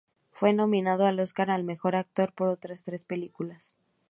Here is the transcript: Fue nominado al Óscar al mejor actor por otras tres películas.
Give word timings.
Fue 0.31 0.51
nominado 0.51 1.05
al 1.05 1.19
Óscar 1.19 1.51
al 1.51 1.63
mejor 1.63 1.95
actor 1.95 2.33
por 2.33 2.47
otras 2.47 2.81
tres 2.83 3.05
películas. 3.05 3.75